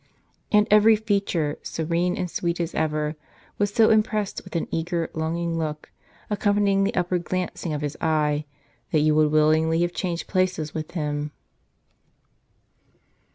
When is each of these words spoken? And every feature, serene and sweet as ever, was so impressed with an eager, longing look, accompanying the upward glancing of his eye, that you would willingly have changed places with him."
And 0.51 0.65
every 0.71 0.95
feature, 0.95 1.59
serene 1.61 2.17
and 2.17 2.27
sweet 2.27 2.59
as 2.59 2.73
ever, 2.73 3.15
was 3.59 3.71
so 3.71 3.91
impressed 3.91 4.43
with 4.43 4.55
an 4.55 4.67
eager, 4.71 5.11
longing 5.13 5.59
look, 5.59 5.91
accompanying 6.27 6.83
the 6.83 6.95
upward 6.95 7.23
glancing 7.23 7.71
of 7.71 7.81
his 7.81 7.95
eye, 8.01 8.45
that 8.89 9.01
you 9.01 9.13
would 9.13 9.31
willingly 9.31 9.81
have 9.81 9.93
changed 9.93 10.25
places 10.25 10.73
with 10.73 10.89
him." 10.93 11.31